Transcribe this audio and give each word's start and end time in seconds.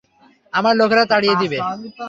আমার 0.53 0.73
লোকেরা 0.75 1.03
তাড়িয়ে 1.11 1.35
দিবে। 1.41 1.57